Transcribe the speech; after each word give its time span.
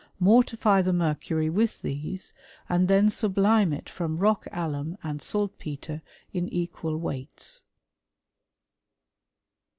Mortify 0.19 0.81
the 0.81 0.93
mercury 0.93 1.47
with 1.47 1.83
these, 1.83 2.33
and 2.67 2.87
then 2.87 3.07
snblime 3.07 3.71
it 3.71 3.87
from 3.87 4.17
rock 4.17 4.47
alum 4.51 4.97
and 5.03 5.21
saltpetre 5.21 6.01
in 6.33 6.49
equal 6.49 6.99
wc%hts." 6.99 7.61